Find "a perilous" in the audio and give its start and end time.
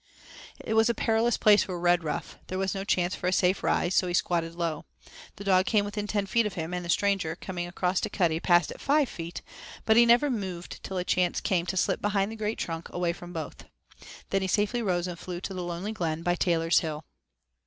0.89-1.37